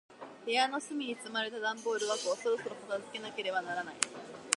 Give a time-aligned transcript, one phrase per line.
[0.45, 3.95] 部屋の隅に積まれた段ボール箱を、そろそろ片付けなければならない。